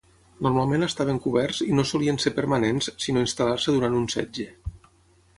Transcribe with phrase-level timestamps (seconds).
[0.45, 4.47] Normalment estaven coberts i no solien ser permanents, sinó instal·lar-se durant un setge.